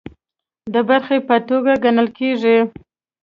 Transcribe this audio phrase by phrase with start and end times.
[0.73, 2.57] د برخې په توګه ګڼل کیږي